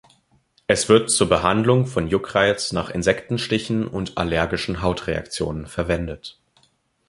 Es 0.65 0.89
wird 0.89 1.11
zur 1.11 1.29
Behandlung 1.29 1.85
von 1.85 2.07
Juckreiz 2.07 2.71
nach 2.71 2.89
Insektenstichen 2.89 3.85
und 3.87 4.17
allergischen 4.17 4.81
Hautreaktionen 4.81 5.67
verwendet. 5.67 6.39